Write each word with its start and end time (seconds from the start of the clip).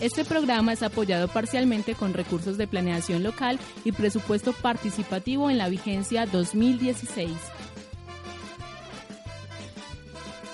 Este 0.00 0.24
programa 0.24 0.72
es 0.72 0.84
apoyado 0.84 1.26
parcialmente 1.26 1.96
con 1.96 2.14
recursos 2.14 2.56
de 2.56 2.68
planeación 2.68 3.24
local 3.24 3.58
y 3.84 3.90
presupuesto 3.90 4.52
participativo 4.52 5.50
en 5.50 5.58
la 5.58 5.68
vigencia 5.68 6.24
2016. 6.26 7.32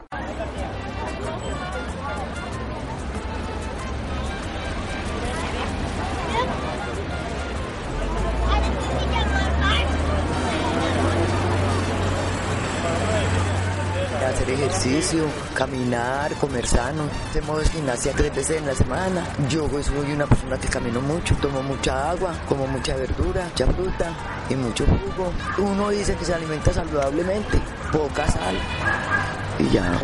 Ejercicio, 14.53 15.25
caminar, 15.53 16.33
comer 16.35 16.65
sano. 16.65 17.03
Hacemos 17.29 17.69
gimnasia 17.69 18.11
tres 18.15 18.33
veces 18.35 18.57
en 18.57 18.65
la 18.65 18.75
semana. 18.75 19.23
Yo 19.49 19.67
pues, 19.67 19.87
soy 19.87 20.11
una 20.11 20.25
persona 20.25 20.57
que 20.57 20.67
camino 20.67 21.01
mucho, 21.01 21.35
tomo 21.35 21.61
mucha 21.63 22.11
agua, 22.11 22.33
como 22.47 22.67
mucha 22.67 22.95
verdura, 22.95 23.45
mucha 23.45 23.67
fruta 23.67 24.13
y 24.49 24.55
mucho 24.55 24.85
jugo. 24.85 25.31
Uno 25.57 25.89
dice 25.89 26.15
que 26.15 26.25
se 26.25 26.33
alimenta 26.33 26.73
saludablemente, 26.73 27.59
poca 27.91 28.27
sal. 28.27 28.55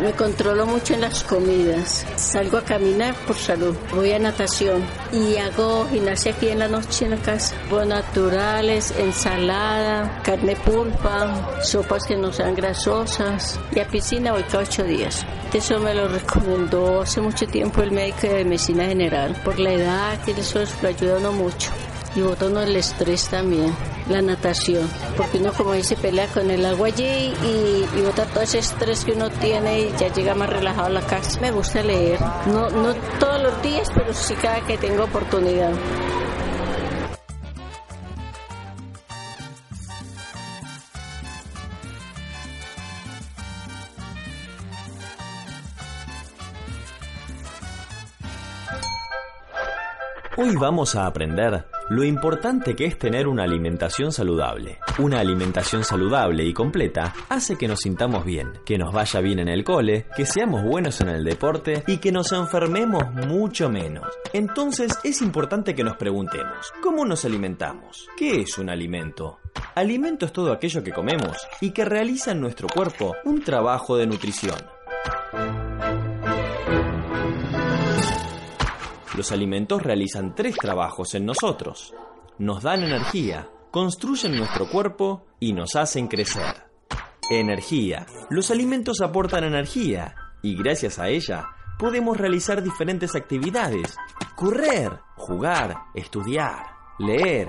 Me 0.02 0.12
controlo 0.12 0.66
mucho 0.66 0.92
en 0.92 1.00
las 1.00 1.24
comidas. 1.24 2.06
Salgo 2.16 2.58
a 2.58 2.62
caminar 2.62 3.14
por 3.26 3.36
salud. 3.36 3.74
Voy 3.94 4.12
a 4.12 4.18
natación 4.18 4.84
y 5.12 5.36
hago 5.38 5.86
gimnasia 5.88 6.32
aquí 6.32 6.48
en 6.48 6.58
la 6.58 6.68
noche 6.68 7.06
en 7.06 7.12
la 7.12 7.16
casa. 7.16 7.56
Voy 7.70 7.86
naturales, 7.86 8.92
ensalada, 8.98 10.20
carne 10.22 10.56
pulpa, 10.56 11.62
sopas 11.62 12.04
que 12.04 12.16
no 12.16 12.32
sean 12.32 12.54
grasosas. 12.54 13.58
Y 13.74 13.80
a 13.80 13.88
piscina 13.88 14.32
voy 14.32 14.42
cada 14.42 14.64
ocho 14.64 14.84
días. 14.84 15.24
Eso 15.54 15.78
me 15.78 15.94
lo 15.94 16.06
recomendó 16.08 17.00
hace 17.00 17.22
mucho 17.22 17.46
tiempo 17.46 17.80
el 17.80 17.92
médico 17.92 18.26
de 18.26 18.44
medicina 18.44 18.84
general. 18.84 19.40
Por 19.42 19.58
la 19.58 19.72
edad, 19.72 20.20
que 20.22 20.32
eso 20.32 20.60
lo 20.82 20.88
ayuda 20.88 21.16
a 21.16 21.30
mucho. 21.30 21.70
Y 22.16 22.22
bota 22.22 22.46
uno 22.46 22.62
el 22.62 22.74
estrés 22.74 23.28
también, 23.28 23.76
la 24.08 24.22
natación, 24.22 24.88
porque 25.18 25.36
uno 25.36 25.52
como 25.52 25.74
dice 25.74 25.96
pelea 25.96 26.26
con 26.28 26.50
el 26.50 26.64
agua 26.64 26.86
allí 26.86 27.04
y, 27.04 27.86
y 27.94 28.02
bota 28.02 28.24
todo 28.24 28.42
ese 28.42 28.58
estrés 28.60 29.04
que 29.04 29.12
uno 29.12 29.28
tiene 29.28 29.80
y 29.80 29.94
ya 29.98 30.10
llega 30.10 30.34
más 30.34 30.48
relajado 30.48 30.86
a 30.86 30.90
la 30.90 31.02
casa. 31.02 31.38
Me 31.40 31.50
gusta 31.50 31.82
leer, 31.82 32.18
no, 32.46 32.70
no 32.70 32.94
todos 33.20 33.42
los 33.42 33.62
días, 33.62 33.90
pero 33.94 34.14
sí 34.14 34.34
cada 34.34 34.62
que 34.62 34.78
tengo 34.78 35.04
oportunidad. 35.04 35.72
Hoy 50.38 50.56
vamos 50.56 50.96
a 50.96 51.06
aprender 51.06 51.75
lo 51.88 52.02
importante 52.04 52.74
que 52.74 52.86
es 52.86 52.98
tener 52.98 53.28
una 53.28 53.44
alimentación 53.44 54.12
saludable. 54.12 54.78
Una 54.98 55.20
alimentación 55.20 55.84
saludable 55.84 56.44
y 56.44 56.52
completa 56.52 57.14
hace 57.28 57.56
que 57.56 57.68
nos 57.68 57.80
sintamos 57.80 58.24
bien, 58.24 58.52
que 58.64 58.78
nos 58.78 58.92
vaya 58.92 59.20
bien 59.20 59.38
en 59.38 59.48
el 59.48 59.62
cole, 59.62 60.06
que 60.16 60.26
seamos 60.26 60.64
buenos 60.64 61.00
en 61.00 61.08
el 61.08 61.24
deporte 61.24 61.84
y 61.86 61.98
que 61.98 62.12
nos 62.12 62.32
enfermemos 62.32 63.12
mucho 63.12 63.68
menos. 63.68 64.06
Entonces 64.32 64.98
es 65.04 65.22
importante 65.22 65.74
que 65.74 65.84
nos 65.84 65.96
preguntemos, 65.96 66.72
¿cómo 66.82 67.04
nos 67.04 67.24
alimentamos? 67.24 68.08
¿Qué 68.16 68.40
es 68.40 68.58
un 68.58 68.68
alimento? 68.68 69.38
Alimento 69.74 70.26
es 70.26 70.32
todo 70.32 70.52
aquello 70.52 70.82
que 70.82 70.92
comemos 70.92 71.36
y 71.60 71.70
que 71.70 71.84
realiza 71.84 72.32
en 72.32 72.40
nuestro 72.40 72.68
cuerpo 72.68 73.14
un 73.24 73.42
trabajo 73.42 73.96
de 73.96 74.06
nutrición. 74.06 74.56
Los 79.16 79.32
alimentos 79.32 79.82
realizan 79.82 80.34
tres 80.34 80.56
trabajos 80.56 81.14
en 81.14 81.24
nosotros. 81.24 81.94
Nos 82.38 82.62
dan 82.62 82.84
energía, 82.84 83.48
construyen 83.70 84.36
nuestro 84.36 84.68
cuerpo 84.68 85.24
y 85.40 85.54
nos 85.54 85.74
hacen 85.74 86.06
crecer. 86.06 86.64
Energía. 87.30 88.04
Los 88.28 88.50
alimentos 88.50 89.00
aportan 89.00 89.44
energía 89.44 90.14
y 90.42 90.54
gracias 90.54 90.98
a 90.98 91.08
ella 91.08 91.48
podemos 91.78 92.18
realizar 92.18 92.62
diferentes 92.62 93.16
actividades. 93.16 93.96
Correr, 94.34 95.00
jugar, 95.16 95.76
estudiar, 95.94 96.66
leer. 96.98 97.48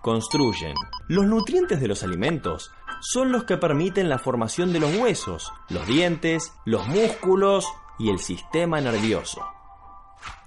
Construyen. 0.00 0.74
Los 1.06 1.26
nutrientes 1.26 1.80
de 1.80 1.88
los 1.88 2.02
alimentos 2.02 2.72
son 3.02 3.30
los 3.30 3.44
que 3.44 3.58
permiten 3.58 4.08
la 4.08 4.18
formación 4.18 4.72
de 4.72 4.80
los 4.80 4.96
huesos, 4.96 5.52
los 5.68 5.86
dientes, 5.86 6.54
los 6.64 6.88
músculos 6.88 7.66
y 7.98 8.08
el 8.08 8.20
sistema 8.20 8.80
nervioso 8.80 9.42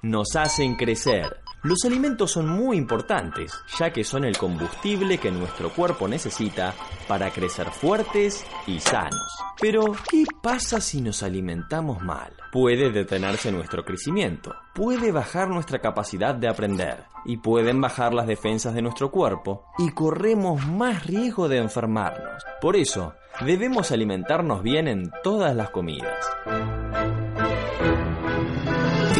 nos 0.01 0.35
hacen 0.35 0.75
crecer. 0.75 1.41
Los 1.61 1.83
alimentos 1.83 2.31
son 2.31 2.47
muy 2.47 2.77
importantes, 2.77 3.51
ya 3.77 3.91
que 3.91 4.05
son 4.05 4.23
el 4.23 4.37
combustible 4.37 5.17
que 5.17 5.29
nuestro 5.29 5.69
cuerpo 5.69 6.07
necesita 6.07 6.73
para 7.05 7.31
crecer 7.31 7.69
fuertes 7.69 8.45
y 8.65 8.79
sanos. 8.79 9.27
Pero, 9.59 9.93
¿qué 10.09 10.23
pasa 10.41 10.79
si 10.79 11.01
nos 11.01 11.21
alimentamos 11.21 12.01
mal? 12.01 12.31
Puede 12.53 12.91
detenerse 12.91 13.51
nuestro 13.51 13.83
crecimiento, 13.83 14.55
puede 14.73 15.11
bajar 15.11 15.49
nuestra 15.49 15.79
capacidad 15.79 16.33
de 16.33 16.47
aprender 16.47 17.03
y 17.25 17.35
pueden 17.37 17.81
bajar 17.81 18.13
las 18.13 18.27
defensas 18.27 18.73
de 18.73 18.81
nuestro 18.81 19.11
cuerpo 19.11 19.65
y 19.77 19.91
corremos 19.91 20.65
más 20.65 21.05
riesgo 21.05 21.49
de 21.49 21.57
enfermarnos. 21.57 22.41
Por 22.61 22.77
eso, 22.77 23.15
debemos 23.45 23.91
alimentarnos 23.91 24.63
bien 24.63 24.87
en 24.87 25.11
todas 25.23 25.53
las 25.53 25.71
comidas. 25.71 26.25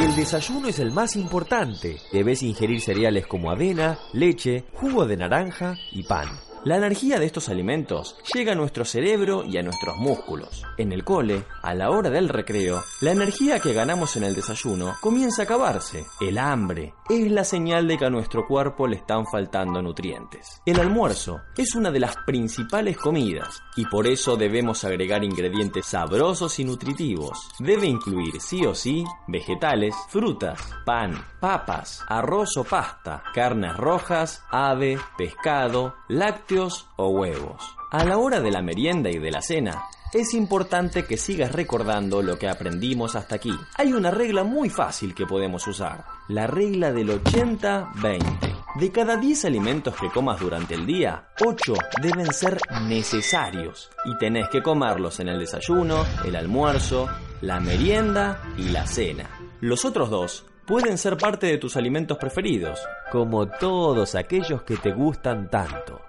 El 0.10 0.16
desayuno 0.16 0.68
es 0.68 0.80
el 0.80 0.92
más 0.92 1.16
importante. 1.16 1.98
Debes 2.12 2.42
ingerir 2.42 2.82
cereales 2.82 3.28
como 3.28 3.52
avena, 3.52 4.00
leche, 4.12 4.64
jugo 4.74 5.06
de 5.06 5.16
naranja 5.16 5.78
y 5.92 6.02
pan. 6.02 6.28
La 6.66 6.76
energía 6.76 7.20
de 7.20 7.26
estos 7.26 7.48
alimentos 7.48 8.18
llega 8.34 8.52
a 8.52 8.56
nuestro 8.56 8.84
cerebro 8.84 9.46
y 9.46 9.58
a 9.58 9.64
nuestros 9.64 9.96
músculos. 9.96 10.66
En 10.78 10.92
el 10.92 11.06
cole, 11.06 11.46
a 11.62 11.74
la 11.74 11.90
hora 11.90 12.10
del 12.10 12.28
recreo, 12.28 12.84
la 13.00 13.12
energía 13.12 13.62
que 13.62 13.72
ganamos 13.72 14.18
en 14.18 14.26
el 14.26 14.36
desayuno 14.36 14.98
comienza 15.00 15.44
a 15.44 15.46
acabarse. 15.46 16.06
El 16.20 16.38
hambre 16.38 16.96
es 17.10 17.32
la 17.32 17.46
señal 17.46 17.88
de 17.88 17.98
que 17.98 18.06
a 18.06 18.10
nuestro 18.10 18.46
cuerpo 18.46 18.88
le 18.88 18.98
están 18.98 19.26
faltando 19.26 19.82
nutrientes. 19.82 20.62
El 20.66 20.82
almuerzo 20.82 21.40
es 21.56 21.76
una 21.76 21.92
de 21.92 22.02
las 22.02 22.18
principales 22.26 22.98
comidas 22.98 23.62
y 23.78 23.86
por 23.86 24.06
eso 24.06 24.36
debemos 24.36 24.84
agregar 24.84 25.24
ingredientes 25.24 25.86
sabrosos 25.86 26.60
y 26.60 26.66
nutritivos. 26.66 27.40
Debe 27.60 27.88
incluir 27.88 28.42
sí 28.42 28.66
o 28.66 28.76
sí 28.76 29.06
vegetales, 29.30 29.96
frutas, 30.10 30.60
pan, 30.86 31.14
papas, 31.40 32.04
arroz 32.10 32.58
o 32.58 32.66
pasta, 32.66 33.24
carnes 33.34 33.78
rojas, 33.78 34.44
ave, 34.52 35.00
pescado, 35.18 35.96
lácteos 36.10 36.49
o 36.96 37.10
huevos. 37.10 37.62
A 37.92 38.04
la 38.04 38.18
hora 38.18 38.42
de 38.42 38.50
la 38.50 38.64
merienda 38.64 39.12
y 39.12 39.20
de 39.20 39.30
la 39.30 39.42
cena, 39.42 39.84
es 40.14 40.34
importante 40.34 41.06
que 41.06 41.18
sigas 41.18 41.52
recordando 41.52 42.24
lo 42.24 42.40
que 42.40 42.50
aprendimos 42.50 43.16
hasta 43.16 43.36
aquí. 43.36 43.54
Hay 43.78 43.94
una 43.94 44.10
regla 44.10 44.44
muy 44.44 44.70
fácil 44.70 45.14
que 45.14 45.28
podemos 45.28 45.68
usar, 45.68 46.06
la 46.28 46.48
regla 46.48 46.92
del 46.92 47.10
80-20. 47.24 48.56
De 48.80 48.92
cada 48.92 49.18
10 49.18 49.46
alimentos 49.46 49.96
que 49.96 50.10
comas 50.10 50.40
durante 50.40 50.74
el 50.74 50.88
día, 50.88 51.28
8 51.46 51.74
deben 52.02 52.34
ser 52.34 52.60
necesarios 52.88 53.92
y 54.06 54.18
tenés 54.18 54.50
que 54.50 54.64
comerlos 54.64 55.20
en 55.20 55.30
el 55.30 55.40
desayuno, 55.40 56.04
el 56.26 56.36
almuerzo, 56.36 57.08
la 57.42 57.60
merienda 57.60 58.42
y 58.58 58.70
la 58.70 58.88
cena. 58.88 59.30
Los 59.62 59.86
otros 59.86 60.10
dos 60.10 60.46
pueden 60.66 60.98
ser 60.98 61.18
parte 61.18 61.46
de 61.46 61.58
tus 61.60 61.78
alimentos 61.78 62.18
preferidos, 62.18 62.80
como 63.12 63.48
todos 63.48 64.16
aquellos 64.16 64.64
que 64.64 64.78
te 64.78 64.92
gustan 64.92 65.50
tanto. 65.50 66.09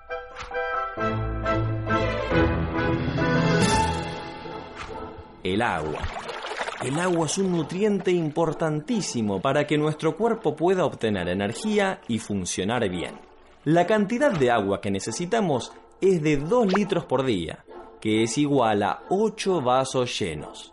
El 5.43 5.63
agua. 5.63 6.01
El 6.85 6.99
agua 6.99 7.27
es 7.27 7.39
un 7.39 7.53
nutriente 7.53 8.11
importantísimo 8.11 9.41
para 9.41 9.67
que 9.67 9.77
nuestro 9.77 10.17
cuerpo 10.17 10.55
pueda 10.55 10.85
obtener 10.85 11.29
energía 11.29 12.01
y 12.09 12.19
funcionar 12.19 12.89
bien. 12.89 13.19
La 13.65 13.87
cantidad 13.87 14.31
de 14.31 14.51
agua 14.51 14.81
que 14.81 14.91
necesitamos 14.91 15.73
es 16.01 16.23
de 16.23 16.37
2 16.39 16.73
litros 16.73 17.05
por 17.05 17.25
día, 17.25 17.65
que 18.01 18.23
es 18.23 18.39
igual 18.39 18.83
a 18.83 19.03
8 19.11 19.61
vasos 19.61 20.19
llenos. 20.19 20.73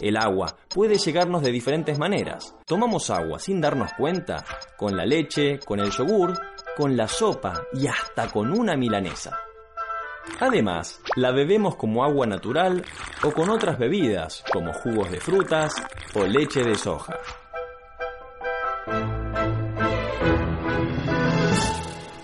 El 0.00 0.16
agua 0.16 0.56
puede 0.68 0.96
llegarnos 0.96 1.42
de 1.42 1.52
diferentes 1.52 1.98
maneras. 1.98 2.56
Tomamos 2.66 3.10
agua 3.10 3.38
sin 3.38 3.60
darnos 3.60 3.92
cuenta, 3.92 4.44
con 4.76 4.96
la 4.96 5.06
leche, 5.06 5.60
con 5.60 5.78
el 5.78 5.90
yogur, 5.90 6.32
con 6.76 6.96
la 6.96 7.06
sopa 7.06 7.62
y 7.72 7.86
hasta 7.86 8.28
con 8.28 8.58
una 8.58 8.76
milanesa. 8.76 9.38
Además, 10.40 11.00
la 11.16 11.30
bebemos 11.30 11.76
como 11.76 12.04
agua 12.04 12.26
natural 12.26 12.84
o 13.22 13.32
con 13.32 13.50
otras 13.50 13.78
bebidas, 13.78 14.44
como 14.52 14.72
jugos 14.72 15.10
de 15.10 15.20
frutas 15.20 15.74
o 16.14 16.24
leche 16.24 16.62
de 16.62 16.74
soja. 16.74 17.18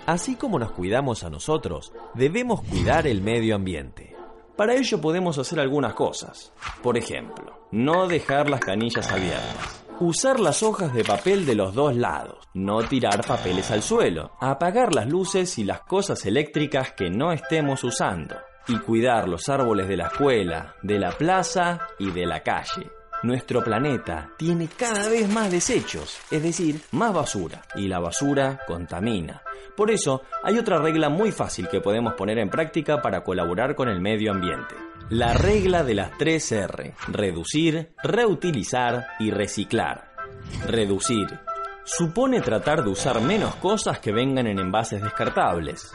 Así 0.05 0.35
como 0.35 0.59
nos 0.59 0.71
cuidamos 0.71 1.23
a 1.23 1.29
nosotros, 1.29 1.93
debemos 2.13 2.61
cuidar 2.63 3.07
el 3.07 3.21
medio 3.21 3.55
ambiente. 3.55 4.15
Para 4.57 4.75
ello 4.75 4.99
podemos 4.99 5.37
hacer 5.37 5.59
algunas 5.59 5.93
cosas. 5.93 6.51
Por 6.83 6.97
ejemplo, 6.97 7.67
no 7.71 8.07
dejar 8.07 8.49
las 8.49 8.59
canillas 8.59 9.09
abiertas. 9.11 9.85
Usar 10.01 10.39
las 10.39 10.63
hojas 10.63 10.91
de 10.95 11.03
papel 11.03 11.45
de 11.45 11.53
los 11.53 11.75
dos 11.75 11.95
lados. 11.95 12.49
No 12.55 12.81
tirar 12.81 13.23
papeles 13.23 13.69
al 13.69 13.83
suelo. 13.83 14.31
Apagar 14.39 14.95
las 14.95 15.07
luces 15.07 15.59
y 15.59 15.63
las 15.63 15.81
cosas 15.81 16.25
eléctricas 16.25 16.93
que 16.93 17.11
no 17.11 17.31
estemos 17.31 17.83
usando. 17.83 18.35
Y 18.67 18.79
cuidar 18.79 19.29
los 19.29 19.47
árboles 19.47 19.87
de 19.87 19.97
la 19.97 20.07
escuela, 20.07 20.73
de 20.81 20.97
la 20.97 21.11
plaza 21.11 21.81
y 21.99 22.09
de 22.09 22.25
la 22.25 22.41
calle. 22.41 22.89
Nuestro 23.21 23.63
planeta 23.63 24.31
tiene 24.37 24.67
cada 24.75 25.07
vez 25.07 25.29
más 25.29 25.51
desechos, 25.51 26.17
es 26.31 26.41
decir, 26.41 26.81
más 26.93 27.13
basura, 27.13 27.61
y 27.75 27.87
la 27.87 27.99
basura 27.99 28.61
contamina. 28.65 29.43
Por 29.77 29.91
eso, 29.91 30.23
hay 30.43 30.57
otra 30.57 30.79
regla 30.79 31.09
muy 31.09 31.31
fácil 31.31 31.67
que 31.67 31.79
podemos 31.79 32.15
poner 32.15 32.39
en 32.39 32.49
práctica 32.49 33.03
para 33.03 33.23
colaborar 33.23 33.75
con 33.75 33.87
el 33.87 34.01
medio 34.01 34.31
ambiente. 34.31 34.73
La 35.11 35.33
regla 35.33 35.83
de 35.83 35.93
las 35.93 36.17
3 36.17 36.51
R. 36.53 36.93
Reducir, 37.09 37.93
reutilizar 38.01 39.07
y 39.19 39.29
reciclar. 39.29 40.13
Reducir. 40.65 41.27
Supone 41.83 42.39
tratar 42.39 42.81
de 42.81 42.91
usar 42.91 43.19
menos 43.19 43.55
cosas 43.55 43.99
que 43.99 44.13
vengan 44.13 44.47
en 44.47 44.57
envases 44.57 45.03
descartables. 45.03 45.91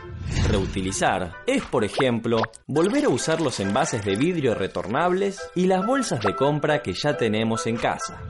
Reutilizar 0.46 1.32
es, 1.46 1.64
por 1.64 1.82
ejemplo, 1.82 2.42
volver 2.66 3.06
a 3.06 3.08
usar 3.08 3.40
los 3.40 3.58
envases 3.58 4.04
de 4.04 4.16
vidrio 4.16 4.54
retornables 4.54 5.50
y 5.54 5.66
las 5.66 5.86
bolsas 5.86 6.20
de 6.20 6.36
compra 6.36 6.82
que 6.82 6.92
ya 6.92 7.16
tenemos 7.16 7.66
en 7.66 7.78
casa. 7.78 8.20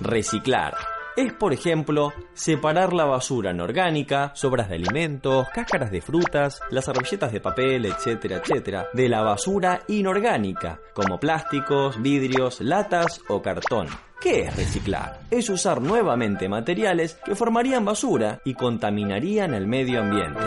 Reciclar 0.00 0.74
es, 1.16 1.32
por 1.32 1.52
ejemplo, 1.52 2.12
separar 2.32 2.92
la 2.92 3.04
basura 3.04 3.50
anorgánica, 3.50 4.32
sobras 4.34 4.68
de 4.68 4.76
alimentos, 4.76 5.48
cáscaras 5.52 5.90
de 5.90 6.00
frutas, 6.00 6.60
las 6.70 6.84
servilletas 6.84 7.32
de 7.32 7.40
papel, 7.40 7.86
etcétera, 7.86 8.36
etcétera, 8.36 8.88
de 8.92 9.08
la 9.08 9.22
basura 9.22 9.82
inorgánica, 9.88 10.80
como 10.94 11.18
plásticos, 11.18 12.00
vidrios, 12.00 12.60
latas 12.60 13.20
o 13.28 13.42
cartón. 13.42 13.88
¿Qué 14.20 14.42
es 14.42 14.56
reciclar? 14.56 15.20
Es 15.30 15.48
usar 15.48 15.80
nuevamente 15.80 16.48
materiales 16.48 17.14
que 17.24 17.34
formarían 17.34 17.84
basura 17.84 18.40
y 18.44 18.54
contaminarían 18.54 19.54
el 19.54 19.66
medio 19.66 20.00
ambiente. 20.00 20.44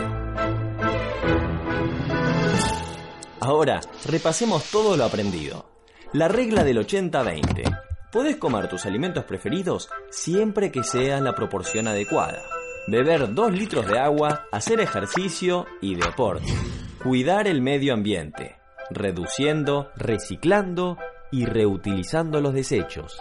Ahora, 3.40 3.80
repasemos 4.06 4.70
todo 4.70 4.96
lo 4.96 5.04
aprendido. 5.04 5.66
La 6.12 6.28
regla 6.28 6.62
del 6.62 6.78
80-20. 6.78 7.83
Podés 8.14 8.36
comer 8.36 8.68
tus 8.68 8.86
alimentos 8.86 9.24
preferidos 9.24 9.90
siempre 10.08 10.70
que 10.70 10.84
sea 10.84 11.20
la 11.20 11.34
proporción 11.34 11.88
adecuada. 11.88 12.44
Beber 12.86 13.34
2 13.34 13.52
litros 13.52 13.88
de 13.88 13.98
agua, 13.98 14.46
hacer 14.52 14.78
ejercicio 14.78 15.66
y 15.80 15.96
deporte. 15.96 16.46
Cuidar 17.02 17.48
el 17.48 17.60
medio 17.60 17.92
ambiente, 17.92 18.54
reduciendo, 18.88 19.90
reciclando 19.96 20.96
y 21.32 21.44
reutilizando 21.44 22.40
los 22.40 22.54
desechos. 22.54 23.20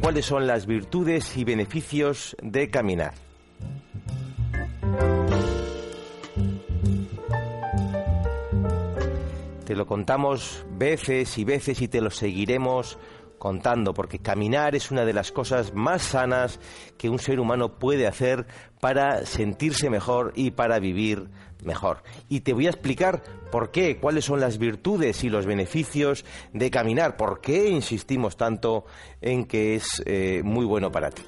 ¿Cuáles 0.00 0.24
son 0.24 0.46
las 0.46 0.66
virtudes 0.66 1.36
y 1.36 1.44
beneficios 1.44 2.34
de 2.42 2.70
caminar? 2.70 3.12
Te 9.66 9.76
lo 9.76 9.86
contamos 9.86 10.64
veces 10.78 11.36
y 11.36 11.44
veces 11.44 11.82
y 11.82 11.88
te 11.88 12.00
lo 12.00 12.10
seguiremos 12.10 12.98
contando, 13.40 13.94
porque 13.94 14.18
caminar 14.18 14.76
es 14.76 14.90
una 14.90 15.06
de 15.06 15.14
las 15.14 15.32
cosas 15.32 15.74
más 15.74 16.02
sanas 16.02 16.60
que 16.98 17.08
un 17.08 17.18
ser 17.18 17.40
humano 17.40 17.78
puede 17.78 18.06
hacer 18.06 18.46
para 18.80 19.24
sentirse 19.24 19.88
mejor 19.88 20.32
y 20.36 20.50
para 20.50 20.78
vivir 20.78 21.30
mejor. 21.64 22.02
Y 22.28 22.40
te 22.40 22.52
voy 22.52 22.66
a 22.66 22.70
explicar 22.70 23.22
por 23.50 23.70
qué, 23.70 23.96
cuáles 23.96 24.26
son 24.26 24.40
las 24.40 24.58
virtudes 24.58 25.24
y 25.24 25.30
los 25.30 25.46
beneficios 25.46 26.26
de 26.52 26.70
caminar, 26.70 27.16
por 27.16 27.40
qué 27.40 27.70
insistimos 27.70 28.36
tanto 28.36 28.84
en 29.22 29.46
que 29.46 29.74
es 29.74 30.02
eh, 30.04 30.42
muy 30.44 30.66
bueno 30.66 30.92
para 30.92 31.10
ti. 31.10 31.22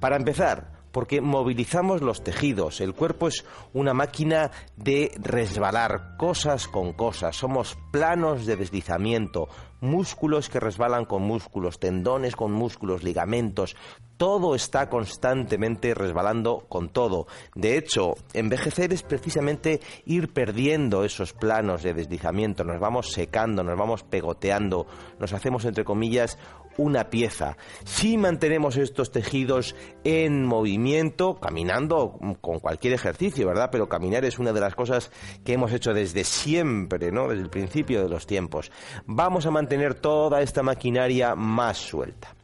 Para 0.00 0.16
empezar, 0.16 0.81
porque 0.92 1.20
movilizamos 1.20 2.02
los 2.02 2.22
tejidos. 2.22 2.80
El 2.80 2.94
cuerpo 2.94 3.28
es 3.28 3.44
una 3.72 3.94
máquina 3.94 4.50
de 4.76 5.10
resbalar 5.18 6.16
cosas 6.18 6.68
con 6.68 6.92
cosas. 6.92 7.34
Somos 7.36 7.76
planos 7.90 8.46
de 8.46 8.56
deslizamiento, 8.56 9.48
músculos 9.80 10.48
que 10.48 10.60
resbalan 10.60 11.04
con 11.04 11.22
músculos, 11.22 11.80
tendones 11.80 12.36
con 12.36 12.52
músculos, 12.52 13.02
ligamentos. 13.02 13.76
Todo 14.16 14.54
está 14.54 14.88
constantemente 14.88 15.94
resbalando 15.94 16.66
con 16.68 16.90
todo. 16.90 17.26
De 17.56 17.76
hecho, 17.76 18.14
envejecer 18.34 18.92
es 18.92 19.02
precisamente 19.02 19.80
ir 20.04 20.32
perdiendo 20.32 21.04
esos 21.04 21.32
planos 21.32 21.82
de 21.82 21.94
deslizamiento. 21.94 22.62
Nos 22.62 22.78
vamos 22.78 23.10
secando, 23.10 23.64
nos 23.64 23.76
vamos 23.76 24.04
pegoteando, 24.04 24.86
nos 25.18 25.32
hacemos, 25.32 25.64
entre 25.64 25.84
comillas, 25.84 26.38
una 26.76 27.10
pieza. 27.10 27.56
Si 27.84 28.16
mantenemos 28.16 28.76
estos 28.76 29.10
tejidos 29.10 29.74
en 30.04 30.44
movimiento, 30.44 31.38
caminando 31.40 32.18
con 32.40 32.60
cualquier 32.60 32.94
ejercicio, 32.94 33.46
¿verdad? 33.46 33.70
Pero 33.70 33.88
caminar 33.88 34.24
es 34.24 34.38
una 34.38 34.52
de 34.52 34.60
las 34.60 34.74
cosas 34.74 35.10
que 35.44 35.54
hemos 35.54 35.72
hecho 35.72 35.94
desde 35.94 36.24
siempre, 36.24 37.12
¿no? 37.12 37.28
Desde 37.28 37.42
el 37.42 37.50
principio 37.50 38.02
de 38.02 38.08
los 38.08 38.26
tiempos. 38.26 38.70
Vamos 39.06 39.46
a 39.46 39.50
mantener 39.50 39.94
toda 39.94 40.42
esta 40.42 40.62
maquinaria 40.62 41.34
más 41.34 41.78
suelta. 41.78 42.34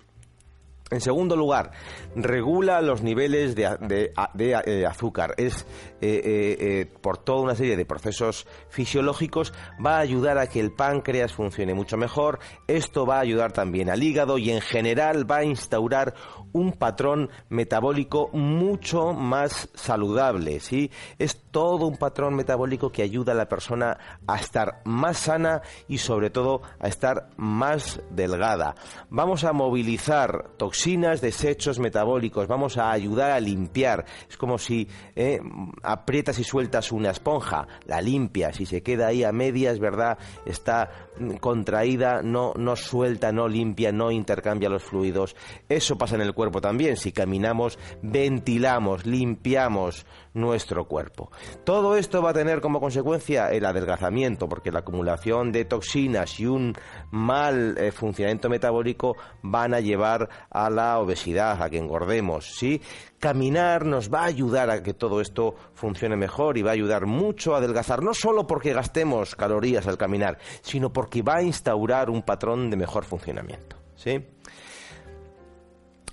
En 0.90 1.02
segundo 1.02 1.36
lugar, 1.36 1.72
regula 2.16 2.80
los 2.80 3.02
niveles 3.02 3.54
de, 3.54 4.12
eh, 4.38 4.86
azúcar. 4.86 5.34
Es 5.36 5.66
eh, 6.00 6.56
eh, 6.60 6.86
por 7.02 7.18
toda 7.18 7.42
una 7.42 7.54
serie 7.54 7.76
de 7.76 7.84
procesos 7.84 8.46
fisiológicos 8.70 9.52
va 9.84 9.96
a 9.96 10.00
ayudar 10.00 10.38
a 10.38 10.46
que 10.46 10.60
el 10.60 10.72
páncreas 10.72 11.34
funcione 11.34 11.74
mucho 11.74 11.98
mejor. 11.98 12.38
Esto 12.66 13.04
va 13.04 13.16
a 13.16 13.20
ayudar 13.20 13.52
también 13.52 13.90
al 13.90 14.02
hígado 14.02 14.38
y 14.38 14.50
en 14.50 14.62
general 14.62 15.30
va 15.30 15.38
a 15.38 15.44
instaurar 15.44 16.14
un 16.52 16.72
patrón 16.72 17.28
metabólico 17.50 18.30
mucho 18.32 19.12
más 19.12 19.68
saludable. 19.74 20.60
¿sí? 20.60 20.90
Es 21.18 21.38
todo 21.50 21.86
un 21.86 21.98
patrón 21.98 22.34
metabólico 22.34 22.90
que 22.90 23.02
ayuda 23.02 23.32
a 23.32 23.36
la 23.36 23.48
persona 23.48 23.98
a 24.26 24.36
estar 24.38 24.80
más 24.84 25.18
sana 25.18 25.60
y 25.86 25.98
sobre 25.98 26.30
todo 26.30 26.62
a 26.80 26.88
estar 26.88 27.28
más 27.36 28.00
delgada. 28.10 28.74
Vamos 29.10 29.44
a 29.44 29.52
movilizar 29.52 30.52
toxinas 30.56 30.77
toxinas, 30.78 31.20
desechos 31.20 31.80
metabólicos, 31.80 32.46
vamos 32.46 32.76
a 32.78 32.92
ayudar 32.92 33.32
a 33.32 33.40
limpiar. 33.40 34.04
Es 34.30 34.36
como 34.36 34.58
si 34.58 34.86
eh, 35.16 35.40
aprietas 35.82 36.38
y 36.38 36.44
sueltas 36.44 36.92
una 36.92 37.10
esponja, 37.10 37.66
la 37.86 38.00
limpias 38.00 38.60
y 38.60 38.66
se 38.66 38.80
queda 38.80 39.08
ahí 39.08 39.24
a 39.24 39.32
medias, 39.32 39.80
¿verdad? 39.80 40.18
Está 40.46 40.88
mm, 41.18 41.38
contraída, 41.38 42.22
no, 42.22 42.52
no 42.54 42.76
suelta, 42.76 43.32
no 43.32 43.48
limpia, 43.48 43.90
no 43.90 44.12
intercambia 44.12 44.68
los 44.68 44.84
fluidos. 44.84 45.34
Eso 45.68 45.98
pasa 45.98 46.14
en 46.14 46.20
el 46.20 46.32
cuerpo 46.32 46.60
también. 46.60 46.96
Si 46.96 47.10
caminamos, 47.10 47.76
ventilamos, 48.00 49.04
limpiamos 49.04 50.06
nuestro 50.32 50.86
cuerpo. 50.86 51.32
Todo 51.64 51.96
esto 51.96 52.22
va 52.22 52.30
a 52.30 52.34
tener 52.34 52.60
como 52.60 52.80
consecuencia 52.80 53.50
el 53.50 53.64
adelgazamiento, 53.64 54.48
porque 54.48 54.70
la 54.70 54.80
acumulación 54.80 55.50
de 55.50 55.64
toxinas 55.64 56.38
y 56.38 56.46
un 56.46 56.74
mal 57.10 57.76
eh, 57.78 57.90
funcionamiento 57.90 58.48
metabólico 58.48 59.16
van 59.42 59.74
a 59.74 59.80
llevar 59.80 60.28
a 60.50 60.67
la 60.70 60.98
obesidad, 60.98 61.62
a 61.62 61.70
que 61.70 61.78
engordemos, 61.78 62.54
¿sí? 62.56 62.80
Caminar 63.18 63.84
nos 63.84 64.12
va 64.12 64.20
a 64.20 64.26
ayudar 64.26 64.70
a 64.70 64.82
que 64.82 64.94
todo 64.94 65.20
esto 65.20 65.54
funcione 65.74 66.16
mejor 66.16 66.56
y 66.58 66.62
va 66.62 66.70
a 66.70 66.74
ayudar 66.74 67.06
mucho 67.06 67.54
a 67.54 67.58
adelgazar, 67.58 68.02
no 68.02 68.14
solo 68.14 68.46
porque 68.46 68.72
gastemos 68.72 69.34
calorías 69.34 69.86
al 69.86 69.98
caminar, 69.98 70.38
sino 70.62 70.92
porque 70.92 71.22
va 71.22 71.36
a 71.36 71.42
instaurar 71.42 72.10
un 72.10 72.22
patrón 72.22 72.70
de 72.70 72.76
mejor 72.76 73.04
funcionamiento, 73.04 73.76
¿sí? 73.96 74.24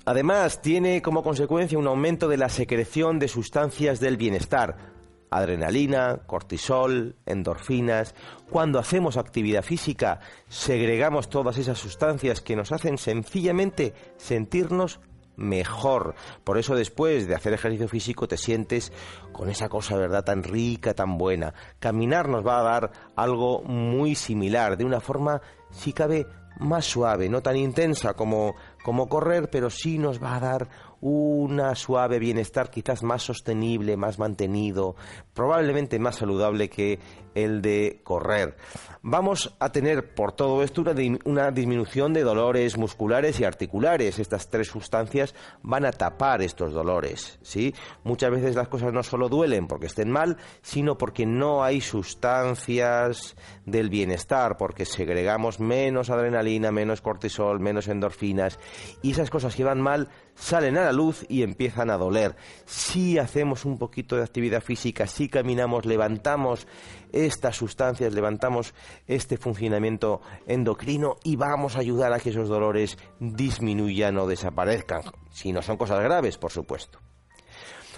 Además, 0.05 0.61
tiene 0.61 1.01
como 1.01 1.23
consecuencia 1.23 1.79
un 1.79 1.87
aumento 1.87 2.27
de 2.27 2.37
la 2.37 2.49
secreción 2.49 3.17
de 3.17 3.27
sustancias 3.27 3.99
del 3.99 4.17
bienestar, 4.17 4.94
adrenalina, 5.29 6.21
cortisol, 6.25 7.15
endorfinas. 7.25 8.15
Cuando 8.49 8.79
hacemos 8.79 9.17
actividad 9.17 9.63
física, 9.63 10.19
segregamos 10.47 11.29
todas 11.29 11.57
esas 11.57 11.77
sustancias 11.77 12.41
que 12.41 12.55
nos 12.55 12.71
hacen 12.71 12.97
sencillamente 12.97 13.93
sentirnos 14.17 14.99
mejor. 15.35 16.15
Por 16.43 16.57
eso 16.57 16.75
después 16.75 17.27
de 17.27 17.35
hacer 17.35 17.53
ejercicio 17.53 17.87
físico 17.87 18.27
te 18.27 18.37
sientes 18.37 18.91
con 19.31 19.49
esa 19.49 19.69
cosa, 19.69 19.97
¿verdad?, 19.97 20.23
tan 20.23 20.43
rica, 20.43 20.93
tan 20.93 21.17
buena. 21.17 21.53
Caminar 21.79 22.29
nos 22.29 22.45
va 22.45 22.59
a 22.59 22.63
dar 22.63 22.91
algo 23.15 23.61
muy 23.63 24.15
similar, 24.15 24.77
de 24.77 24.85
una 24.85 25.01
forma, 25.01 25.41
si 25.71 25.93
cabe, 25.93 26.25
más 26.59 26.85
suave, 26.85 27.29
no 27.29 27.41
tan 27.41 27.57
intensa 27.57 28.13
como, 28.13 28.55
como 28.83 29.09
correr, 29.09 29.49
pero 29.49 29.69
sí 29.69 29.97
nos 29.97 30.23
va 30.23 30.35
a 30.35 30.39
dar 30.39 30.69
una 31.01 31.75
suave 31.75 32.19
bienestar 32.19 32.69
quizás 32.69 33.03
más 33.03 33.23
sostenible, 33.23 33.97
más 33.97 34.19
mantenido, 34.19 34.95
probablemente 35.33 35.99
más 35.99 36.17
saludable 36.17 36.69
que 36.69 36.99
el 37.35 37.61
de 37.61 37.99
correr. 38.03 38.55
Vamos 39.01 39.53
a 39.59 39.71
tener 39.71 40.15
por 40.15 40.31
todo 40.31 40.63
esto 40.63 40.83
una, 41.25 41.51
disminución 41.51 42.13
de 42.13 42.23
dolores 42.23 42.77
musculares 42.77 43.39
y 43.39 43.43
articulares. 43.43 44.17
Estas 44.17 44.49
tres 44.49 44.69
sustancias 44.69 45.35
van 45.61 45.85
a 45.85 45.91
tapar 45.91 46.41
estos 46.41 46.73
dolores, 46.73 47.37
¿sí? 47.43 47.75
Muchas 48.03 48.31
veces 48.31 48.55
las 48.55 48.67
cosas 48.67 48.93
no 48.93 49.03
solo 49.03 49.29
duelen 49.29 49.67
porque 49.67 49.85
estén 49.85 50.09
mal, 50.09 50.37
sino 50.61 50.97
porque 50.97 51.25
no 51.25 51.63
hay 51.63 51.81
sustancias 51.81 53.35
del 53.65 53.89
bienestar, 53.89 54.57
porque 54.57 54.85
segregamos 54.85 55.59
menos 55.59 56.09
adrenalina, 56.09 56.71
menos 56.71 57.01
cortisol, 57.01 57.59
menos 57.59 57.87
endorfinas 57.87 58.57
y 59.03 59.11
esas 59.11 59.29
cosas 59.29 59.55
que 59.55 59.63
van 59.63 59.81
mal 59.81 60.09
salen 60.35 60.77
a 60.77 60.83
la 60.83 60.91
luz 60.91 61.25
y 61.29 61.43
empiezan 61.43 61.89
a 61.89 61.97
doler. 61.97 62.35
Si 62.65 63.17
hacemos 63.17 63.65
un 63.65 63.77
poquito 63.77 64.15
de 64.15 64.23
actividad 64.23 64.61
física, 64.61 65.07
si 65.07 65.29
caminamos, 65.29 65.85
levantamos 65.85 66.67
estas 67.11 67.55
sustancias, 67.55 68.13
levantamos 68.13 68.73
este 69.07 69.37
funcionamiento 69.37 70.21
endocrino 70.45 71.17
y 71.23 71.35
vamos 71.35 71.75
a 71.75 71.79
ayudar 71.79 72.13
a 72.13 72.19
que 72.19 72.29
esos 72.29 72.49
dolores 72.49 72.97
disminuyan 73.19 74.17
o 74.17 74.27
desaparezcan, 74.27 75.01
si 75.31 75.51
no 75.51 75.61
son 75.61 75.77
cosas 75.77 76.01
graves, 76.01 76.37
por 76.37 76.51
supuesto. 76.51 76.99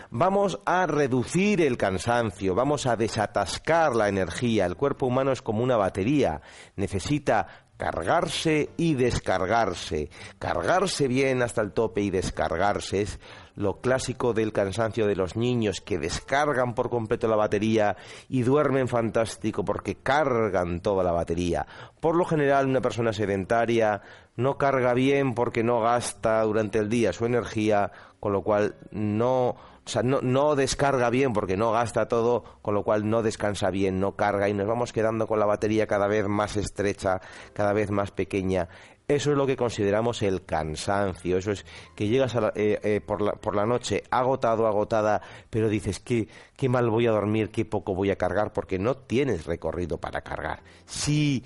Vamos 0.10 0.60
a 0.66 0.88
reducir 0.88 1.60
el 1.60 1.76
cansancio, 1.76 2.56
vamos 2.56 2.86
a 2.86 2.96
desatascar 2.96 3.94
la 3.94 4.08
energía. 4.08 4.66
El 4.66 4.78
cuerpo 4.78 5.06
humano 5.06 5.34
es 5.34 5.42
como 5.42 5.62
una 5.62 5.76
batería, 5.76 6.42
necesita 6.78 7.67
cargarse 7.78 8.70
y 8.76 8.96
descargarse, 8.96 10.10
cargarse 10.40 11.08
bien 11.08 11.42
hasta 11.42 11.62
el 11.62 11.72
tope 11.72 12.02
y 12.02 12.10
descargarse. 12.10 13.02
Es 13.02 13.20
lo 13.56 13.80
clásico 13.82 14.34
del 14.34 14.52
cansancio 14.52 15.08
de 15.08 15.16
los 15.16 15.36
niños 15.36 15.82
que 15.82 15.98
descargan 15.98 16.76
por 16.76 16.90
completo 16.90 17.28
la 17.28 17.36
batería 17.36 17.96
y 18.30 18.42
duermen 18.42 18.88
fantástico 18.88 19.64
porque 19.64 19.96
cargan 19.96 20.82
toda 20.82 21.04
la 21.04 21.12
batería. 21.12 21.66
Por 22.00 22.16
lo 22.16 22.26
general 22.26 22.68
una 22.68 22.82
persona 22.82 23.14
sedentaria 23.14 24.02
no 24.36 24.58
carga 24.58 24.94
bien 24.94 25.34
porque 25.34 25.64
no 25.64 25.82
gasta 25.82 26.42
durante 26.44 26.80
el 26.80 26.90
día 26.90 27.14
su 27.14 27.26
energía, 27.26 27.92
con 28.20 28.34
lo 28.34 28.44
cual 28.44 28.76
no 28.92 29.56
o 29.88 29.90
sea, 29.90 30.04
no, 30.04 30.56
descarga 30.58 31.10
bien 31.10 31.32
porque 31.32 31.56
no 31.56 31.72
gasta 31.72 32.10
todo, 32.10 32.44
con 32.62 32.74
lo 32.74 32.84
cual 32.84 33.10
no 33.10 33.24
descansa 33.24 33.70
bien, 33.70 34.02
no 34.02 34.18
carga 34.18 34.50
y 34.50 34.54
nos 34.54 34.68
vamos 34.68 34.92
quedando 34.92 35.28
con 35.28 35.40
la 35.40 35.46
batería 35.46 35.88
cada 35.88 36.08
vez 36.08 36.28
más 36.28 36.58
estrecha, 36.58 37.22
cada 37.54 37.72
vez 37.72 37.90
más 37.90 38.12
pequeña. 38.12 38.68
Eso 39.08 39.32
es 39.32 39.38
lo 39.38 39.48
que 39.48 39.56
consideramos 39.56 40.24
el 40.24 40.44
cansancio. 40.44 41.38
Eso 41.38 41.52
es 41.52 41.66
que 41.96 42.10
llegas 42.10 42.36
eh, 42.56 42.82
eh, 42.84 43.00
por, 43.00 43.22
la, 43.22 43.32
por, 43.32 43.56
la, 43.56 43.66
noche 43.66 44.04
agotado, 44.12 44.68
agotada, 44.68 45.22
pero 45.50 45.70
dices 45.70 46.02
que 46.02 46.28
qué 46.58 46.68
mal 46.68 46.90
voy 46.90 47.08
a 47.08 47.12
dormir, 47.12 47.50
qué 47.50 47.64
poco 47.64 47.96
voy 47.96 48.12
a 48.12 48.18
cargar, 48.18 48.52
porque 48.52 48.80
no 48.80 48.98
tienes 48.98 49.46
recorrido 49.46 50.00
para 50.00 50.20
cargar. 50.20 50.64
Si 50.86 51.46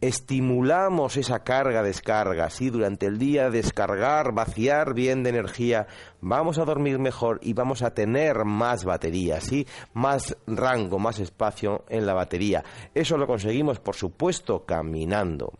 estimulamos 0.00 1.16
esa 1.16 1.44
carga-descarga, 1.44 2.48
si 2.50 2.70
durante 2.70 3.06
el 3.06 3.18
día 3.18 3.50
descargar, 3.50 4.32
vaciar 4.32 4.94
bien 4.94 5.22
de 5.22 5.30
energía, 5.30 5.86
vamos 6.20 6.58
a 6.58 6.64
dormir 6.64 6.98
mejor 6.98 7.38
y 7.42 7.52
vamos 7.52 7.82
a 7.82 7.92
tener 7.92 8.44
más 8.44 8.84
batería, 8.84 9.40
¿sí? 9.40 9.66
más 9.92 10.36
rango, 10.46 10.98
más 10.98 11.18
espacio 11.18 11.84
en 11.88 12.06
la 12.06 12.14
batería. 12.14 12.64
Eso 12.94 13.18
lo 13.18 13.26
conseguimos, 13.26 13.78
por 13.78 13.94
supuesto, 13.94 14.64
caminando. 14.64 15.52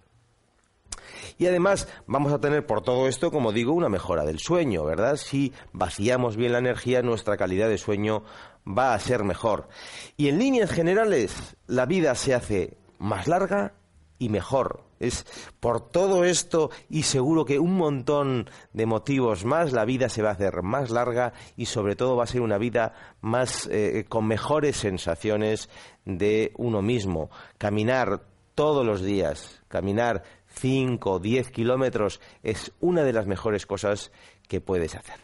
Y 1.36 1.46
además 1.46 1.88
vamos 2.06 2.32
a 2.32 2.40
tener 2.40 2.66
por 2.66 2.82
todo 2.82 3.08
esto, 3.08 3.30
como 3.30 3.52
digo, 3.52 3.72
una 3.72 3.88
mejora 3.88 4.24
del 4.24 4.38
sueño, 4.38 4.84
¿verdad? 4.84 5.16
Si 5.16 5.52
vaciamos 5.72 6.36
bien 6.36 6.52
la 6.52 6.58
energía, 6.58 7.02
nuestra 7.02 7.36
calidad 7.36 7.68
de 7.68 7.78
sueño 7.78 8.24
va 8.66 8.94
a 8.94 8.98
ser 8.98 9.24
mejor. 9.24 9.68
Y 10.16 10.28
en 10.28 10.38
líneas 10.38 10.70
generales, 10.70 11.56
la 11.66 11.86
vida 11.86 12.14
se 12.14 12.34
hace 12.34 12.76
más 12.98 13.26
larga 13.26 13.72
y 14.20 14.28
mejor. 14.28 14.84
Es 15.00 15.24
por 15.58 15.90
todo 15.90 16.24
esto 16.24 16.70
y 16.88 17.02
seguro 17.02 17.44
que 17.44 17.58
un 17.58 17.74
montón 17.74 18.48
de 18.72 18.86
motivos 18.86 19.44
más, 19.44 19.72
la 19.72 19.86
vida 19.86 20.08
se 20.08 20.22
va 20.22 20.28
a 20.28 20.34
hacer 20.34 20.62
más 20.62 20.90
larga 20.90 21.32
y 21.56 21.66
sobre 21.66 21.96
todo 21.96 22.16
va 22.16 22.24
a 22.24 22.28
ser 22.28 22.42
una 22.42 22.58
vida 22.58 22.94
más 23.22 23.66
eh, 23.72 24.04
con 24.08 24.28
mejores 24.28 24.76
sensaciones 24.76 25.70
de 26.04 26.52
uno 26.58 26.82
mismo. 26.82 27.30
Caminar 27.58 28.20
todos 28.54 28.86
los 28.86 29.02
días, 29.02 29.62
caminar 29.68 30.22
5 30.48 31.10
o 31.10 31.18
10 31.18 31.50
kilómetros 31.50 32.20
es 32.42 32.72
una 32.80 33.02
de 33.02 33.14
las 33.14 33.26
mejores 33.26 33.64
cosas 33.64 34.12
que 34.46 34.60
puedes 34.60 34.94
hacer. 34.94 35.16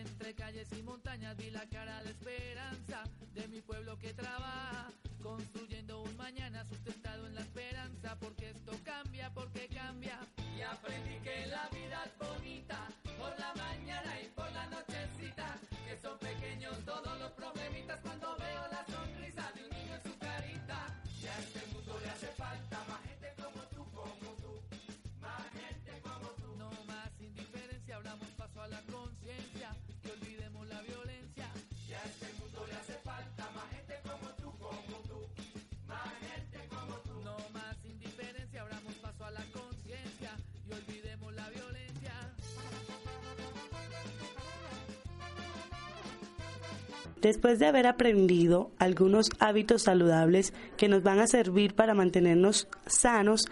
Entre 0.00 0.34
calles 0.34 0.68
y 0.72 0.82
montañas 0.82 1.36
vi 1.36 1.50
la 1.50 1.66
cara 1.66 2.02
de 2.02 2.10
esperanza 2.10 3.04
de 3.34 3.48
mi 3.48 3.60
pueblo 3.60 3.98
que 3.98 4.12
trabaja 4.14 4.90
construyendo 5.22 6.02
un 6.02 6.16
mañana 6.16 6.64
sustentado 6.64 7.26
en 7.26 7.34
la 7.34 7.42
esperanza, 7.42 8.16
porque 8.18 8.50
esto 8.50 8.72
cambia, 8.84 9.30
porque 9.34 9.68
cambia. 9.68 10.18
Y 10.56 10.62
aprendí 10.62 11.18
que 11.22 11.46
la 11.46 11.68
vida 11.68 12.04
es 12.06 12.18
bonita, 12.18 12.88
por 13.18 13.38
la 13.38 13.52
mañana 13.54 14.20
y 14.20 14.28
por 14.28 14.50
la 14.52 14.66
nochecita, 14.66 15.58
que 15.86 15.98
son 15.98 16.18
pequeños 16.18 16.78
todos 16.84 17.18
los 17.18 17.30
problemitas 17.32 18.00
cuando 18.00 18.19
Después 47.20 47.58
de 47.58 47.66
haber 47.66 47.86
aprendido 47.86 48.70
algunos 48.78 49.28
hábitos 49.40 49.82
saludables 49.82 50.54
que 50.76 50.88
nos 50.88 51.02
van 51.02 51.18
a 51.18 51.26
servir 51.26 51.74
para 51.74 51.94
mantenernos 51.94 52.66
sanos, 52.86 53.42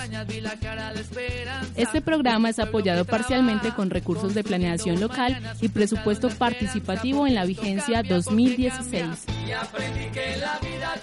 Este 1.76 2.02
programa 2.02 2.50
es 2.50 2.60
apoyado 2.60 3.06
parcialmente 3.06 3.72
con 3.72 3.90
recursos 3.90 4.34
de 4.34 4.44
planeación 4.44 5.00
local 5.00 5.40
y 5.62 5.70
presupuesto 5.70 6.28
participativo 6.30 7.26
en 7.28 7.36
la 7.36 7.46
vigencia 7.46 8.04
2016. 8.04 9.06
Y 9.48 9.52
aprendí 9.52 10.10
que 10.12 10.36
la 10.38 10.60
vida 10.60 10.96
es 10.96 11.02